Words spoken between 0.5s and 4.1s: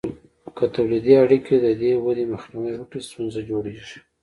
که تولیدي اړیکې د دې ودې مخنیوی وکړي، ستونزه جوړیږي.